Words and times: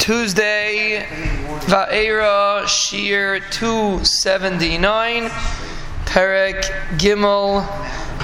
Tuesday, 0.00 1.06
Va'era 1.66 2.66
Shir 2.66 3.40
279, 3.50 5.24
Perek 6.06 6.62
Gimel, 6.96 7.62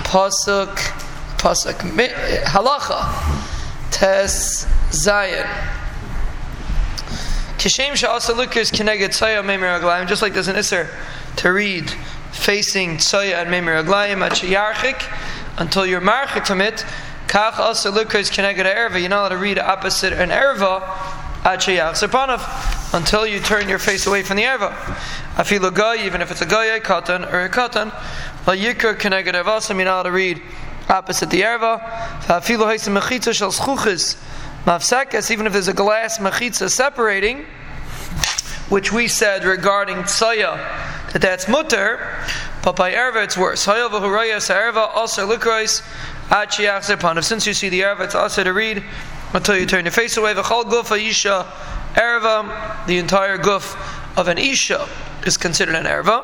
Pasuk, 0.02 0.74
Pasuk, 1.36 1.76
Halacha, 2.44 3.92
Tes 3.92 4.66
Zion. 4.90 5.46
Kishem 7.58 7.92
Sha'asa 7.92 8.34
Lukas 8.34 8.70
Keneged 8.70 9.10
Tzaya 9.10 9.44
Memir 9.44 9.78
Aglayim, 9.78 10.08
just 10.08 10.22
like 10.22 10.32
there's 10.32 10.48
an 10.48 10.56
Isser 10.56 10.88
to 11.36 11.50
read 11.50 11.90
facing 12.32 12.96
Tzaya 12.96 13.42
and 13.42 13.50
Memir 13.50 13.84
Aglayim 13.84 14.22
at 14.22 14.32
Shiyarchik, 14.32 15.12
until 15.58 15.84
you're 15.84 16.00
marchik 16.00 16.46
from 16.46 16.62
it, 16.62 16.86
Kach 17.28 17.58
also 17.58 17.92
Lukas 17.92 18.30
Keneged 18.30 18.64
Erva, 18.64 18.98
you're 18.98 19.10
not 19.10 19.20
allowed 19.20 19.28
to 19.28 19.36
read 19.36 19.58
opposite 19.58 20.14
an 20.14 20.30
Erva, 20.30 20.80
until 21.46 23.24
you 23.26 23.38
turn 23.38 23.68
your 23.68 23.78
face 23.78 24.06
away 24.06 24.22
from 24.22 24.36
the 24.36 24.42
erva. 24.42 24.72
Afilu 25.36 25.72
goy, 25.72 25.96
even 26.04 26.20
if 26.20 26.30
it's 26.32 26.42
a 26.42 26.46
goy, 26.46 26.80
katan 26.80 27.32
or 27.32 27.44
a 27.44 27.48
katan, 27.48 27.92
la 28.46 28.54
yikr 28.54 28.96
keneged 28.96 29.32
ervasim, 29.32 29.76
you're 29.76 29.84
not 29.84 30.02
to 30.02 30.10
read 30.10 30.42
opposite 30.88 31.30
the 31.30 31.42
erva. 31.42 31.80
Afilu 32.22 32.64
haisim 32.64 32.98
mechitza 32.98 33.32
shel 33.32 33.52
schuchis 33.52 34.16
mafsekes, 34.64 35.30
even 35.30 35.46
if 35.46 35.52
there's 35.52 35.68
a 35.68 35.72
glass 35.72 36.18
mechitza 36.18 36.68
separating, 36.68 37.46
which 38.68 38.92
we 38.92 39.06
said 39.06 39.44
regarding 39.44 40.02
tsaya, 40.02 40.56
that 41.12 41.22
that's 41.22 41.46
mutter, 41.46 42.00
but 42.64 42.74
by 42.74 42.90
erva 42.92 43.22
it's 43.22 43.36
worse. 43.36 43.64
Hayav 43.66 43.90
v'hurayas 43.90 44.52
erva 44.52 44.90
also 44.96 45.28
lukrois 45.28 45.80
at 46.32 47.24
Since 47.24 47.46
you 47.46 47.54
see 47.54 47.68
the 47.68 47.82
erva, 47.82 48.00
it's 48.00 48.16
also 48.16 48.42
to 48.42 48.52
read 48.52 48.82
until 49.32 49.56
you 49.56 49.66
turn 49.66 49.84
your 49.84 49.92
face 49.92 50.16
away. 50.16 50.34
V'chol 50.34 50.64
guf 50.64 50.90
isha 50.96 51.46
erva, 51.94 52.86
the 52.86 52.98
entire 52.98 53.38
guf 53.38 53.76
of 54.16 54.28
an 54.28 54.38
isha 54.38 54.88
is 55.26 55.36
considered 55.36 55.74
an 55.74 55.84
erva. 55.84 56.22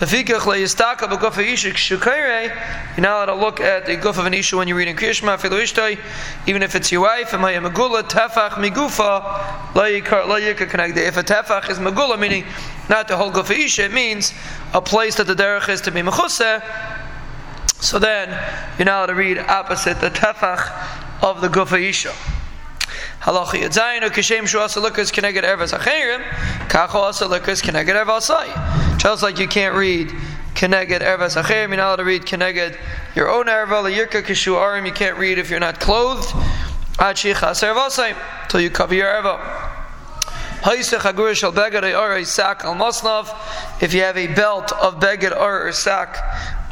Lefikach 0.00 0.40
le'yistaka 0.40 1.08
b'guf 1.08 1.38
isha 1.38 1.70
k'shukayre, 1.70 2.48
you're 2.96 3.02
not 3.02 3.28
allowed 3.28 3.34
to 3.36 3.40
look 3.40 3.60
at 3.60 3.86
the 3.86 3.96
guf 3.96 4.18
of 4.18 4.26
an 4.26 4.34
isha 4.34 4.56
when 4.56 4.66
you're 4.66 4.76
reading 4.76 4.96
Kriyashma, 4.96 5.38
filu 5.38 5.98
even 6.46 6.62
if 6.62 6.74
it's 6.74 6.90
your 6.90 7.02
wife, 7.02 7.32
and 7.32 7.40
maya 7.40 7.60
megula 7.60 8.02
tefach 8.02 8.50
migufa, 8.54 9.22
la'yikar 9.74 10.68
connect. 10.68 10.96
If 10.96 11.16
a 11.16 11.22
tefach 11.22 11.70
is 11.70 11.78
megula, 11.78 12.18
meaning 12.18 12.44
not 12.88 13.06
the 13.06 13.16
whole 13.16 13.30
guf 13.30 13.50
isha, 13.56 13.84
it 13.84 13.92
means 13.92 14.34
a 14.72 14.80
place 14.82 15.14
that 15.14 15.28
the 15.28 15.34
derech 15.34 15.68
is 15.68 15.80
to 15.82 15.92
be 15.92 16.00
mechuseh, 16.00 16.60
so 17.80 17.98
then 18.00 18.30
you're 18.78 18.86
not 18.86 18.98
allowed 18.98 19.06
to 19.06 19.14
read 19.14 19.38
opposite 19.38 20.00
the 20.00 20.10
tefach 20.10 20.72
of 21.22 21.40
the 21.40 21.48
Gufa 21.48 21.80
Isha. 21.80 22.12
Halacha 23.22 23.62
Yadzayin 23.62 24.02
Kishem 24.10 24.46
Shu 24.46 24.58
Asa 24.58 24.80
Lukas 24.80 25.10
Keneged 25.10 25.42
Ervas 25.42 25.76
Acherim 25.76 26.22
Kacho 26.68 26.96
Asa 26.96 27.26
Lukas 27.26 27.62
Keneged 27.62 28.04
Ervasai. 28.04 28.98
Just 28.98 29.22
like 29.22 29.38
you 29.38 29.48
can't 29.48 29.74
read 29.74 30.08
Keneged 30.54 31.00
Ervas 31.00 31.40
Acherim, 31.40 31.68
you're 31.68 31.76
not 31.78 31.86
allowed 31.86 31.96
to 31.96 32.04
read 32.04 32.22
Keneged 32.22 32.78
your 33.16 33.30
own 33.30 33.46
Erva 33.46 33.90
Yirka 33.90 34.22
Kishu 34.22 34.54
Arim. 34.54 34.86
You 34.86 34.92
can't 34.92 35.16
read 35.16 35.38
if 35.38 35.48
you're 35.48 35.60
not 35.60 35.80
clothed. 35.80 36.32
Achi 36.98 37.32
Chas 37.32 37.62
Ervasai 37.62 38.14
till 38.48 38.60
you 38.60 38.70
cover 38.70 38.94
your 38.94 39.06
Erva. 39.06 39.70
If 40.66 40.92
you 43.94 44.00
have 44.00 44.16
a 44.16 44.26
belt 44.28 44.72
of 44.72 44.94
beged 45.00 45.36
or 45.38 45.72
sack 45.72 46.16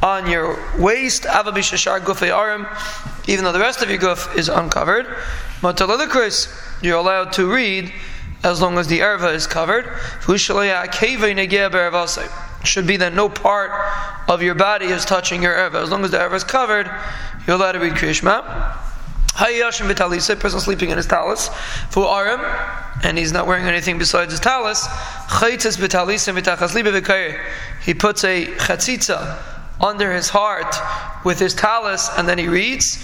on 0.02 0.28
your 0.28 0.58
waist, 0.78 1.24
even 1.26 1.44
though 3.44 3.52
the 3.52 3.60
rest 3.60 3.82
of 3.82 3.88
your 3.88 4.00
guf 4.00 4.36
is 4.36 4.48
uncovered, 4.48 5.06
you're 6.82 6.96
allowed 6.96 7.32
to 7.32 7.52
read 7.52 7.92
as 8.42 8.60
long 8.60 8.78
as 8.78 8.88
the 8.88 8.98
erva 8.98 9.32
is 9.32 9.46
covered. 9.46 9.84
Should 12.64 12.86
be 12.86 12.96
that 12.96 13.14
no 13.14 13.28
part 13.28 13.70
of 14.28 14.42
your 14.42 14.56
body 14.56 14.86
is 14.86 15.04
touching 15.04 15.42
your 15.42 15.54
erva. 15.54 15.82
As 15.82 15.90
long 15.90 16.04
as 16.04 16.10
the 16.10 16.18
erva 16.18 16.34
is 16.34 16.44
covered, 16.44 16.90
you're 17.46 17.54
allowed 17.56 17.72
to 17.72 17.78
read 17.78 17.92
Krishma. 17.92 18.42
Hayashim 19.34 19.92
b'talisa, 19.92 20.38
person 20.38 20.58
sleeping 20.58 20.90
in 20.90 20.96
his 20.96 21.06
talus. 21.06 21.48
For 21.90 22.04
arim, 22.04 22.42
and 23.04 23.16
he's 23.16 23.32
not 23.32 23.46
wearing 23.46 23.66
anything 23.66 23.98
besides 23.98 24.32
his 24.32 24.40
v'tachas 24.40 24.88
libe 26.74 27.40
He 27.82 27.94
puts 27.94 28.24
a 28.24 28.46
chatzitza 28.46 29.51
under 29.80 30.12
his 30.12 30.28
heart 30.28 30.74
with 31.24 31.38
his 31.38 31.54
talus, 31.54 32.08
and 32.16 32.28
then 32.28 32.38
he 32.38 32.48
reads. 32.48 33.02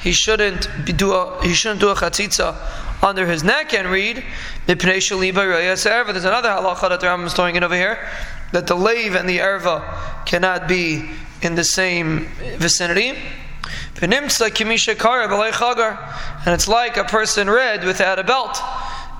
He 0.00 0.12
shouldn't 0.12 0.68
do 0.96 1.12
a 1.12 1.42
he 1.42 1.54
shouldn't 1.54 1.80
do 1.80 1.88
a 1.88 1.94
chatzitza 1.94 2.56
under 3.02 3.26
his 3.26 3.44
neck 3.44 3.72
and 3.74 3.88
read. 3.88 4.24
There's 4.66 4.80
another 4.80 6.48
halacha 6.48 6.88
that 6.88 7.00
the 7.00 7.06
Rambam 7.06 7.26
is 7.26 7.34
throwing 7.34 7.54
in 7.56 7.62
over 7.62 7.76
here 7.76 7.98
that 8.52 8.66
the 8.66 8.74
lave 8.76 9.14
and 9.14 9.28
the 9.28 9.38
erva 9.38 10.24
cannot 10.26 10.68
be 10.68 11.10
in 11.42 11.54
the 11.56 11.64
same 11.64 12.26
vicinity. 12.56 13.18
And 14.00 14.12
it's 14.12 14.40
like 16.68 16.96
a 16.96 17.04
person 17.04 17.50
read 17.50 17.84
without 17.84 18.18
a 18.18 18.24
belt. 18.24 18.60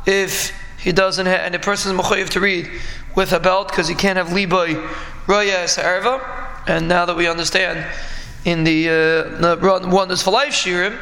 If 0.06 0.53
he 0.84 0.93
doesn't 0.93 1.25
have, 1.25 1.41
and 1.41 1.55
the 1.55 1.59
person 1.59 1.97
is 1.97 2.00
mechayiv 2.00 2.28
to 2.28 2.41
read 2.41 2.71
with 3.17 3.33
a 3.33 3.41
belt 3.41 3.69
because 3.69 3.89
he 3.89 3.95
can't 3.95 4.19
have 4.19 4.28
liboy 4.28 4.75
royas 5.27 5.83
erva. 5.83 6.22
And 6.69 6.89
now 6.89 7.06
that 7.06 7.17
we 7.17 7.27
understand 7.27 7.87
in 8.45 8.65
the, 8.65 8.89
uh, 8.89 9.56
the 9.56 9.89
Wonders 9.91 10.23
for 10.23 10.31
Life 10.31 10.53
Shirim, 10.53 10.99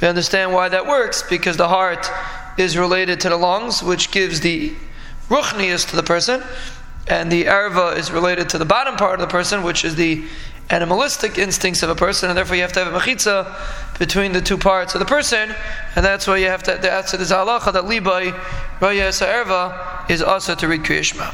we 0.00 0.08
understand 0.08 0.52
why 0.52 0.68
that 0.68 0.84
works 0.84 1.22
because 1.22 1.56
the 1.56 1.68
heart 1.68 2.10
is 2.58 2.76
related 2.76 3.20
to 3.20 3.28
the 3.28 3.36
lungs, 3.36 3.84
which 3.84 4.10
gives 4.10 4.40
the 4.40 4.74
ruchnias 5.28 5.88
to 5.90 5.94
the 5.94 6.02
person, 6.02 6.42
and 7.06 7.30
the 7.30 7.44
erva 7.44 7.96
is 7.96 8.10
related 8.10 8.48
to 8.48 8.58
the 8.58 8.64
bottom 8.64 8.96
part 8.96 9.14
of 9.14 9.20
the 9.20 9.30
person, 9.30 9.62
which 9.62 9.84
is 9.84 9.94
the 9.94 10.24
animalistic 10.70 11.36
instincts 11.36 11.82
of 11.82 11.90
a 11.90 11.94
person, 11.94 12.30
and 12.30 12.38
therefore 12.38 12.56
you 12.56 12.62
have 12.62 12.72
to 12.72 12.84
have 12.84 12.94
a 12.94 12.98
mechitza 12.98 13.98
between 13.98 14.32
the 14.32 14.40
two 14.40 14.56
parts 14.56 14.94
of 14.94 15.00
the 15.00 15.04
person, 15.04 15.54
and 15.96 16.04
that's 16.04 16.26
why 16.26 16.36
you 16.36 16.46
have 16.46 16.62
to. 16.62 16.72
The 16.72 16.78
that's 16.78 17.12
the 17.12 17.18
halacha 17.18 17.72
that 17.72 17.84
libai 17.84 18.32
raya 18.80 19.10
erva 19.10 20.10
is 20.10 20.22
also 20.22 20.54
to 20.54 20.68
read 20.68 20.82
Kriyashma. 20.82 21.28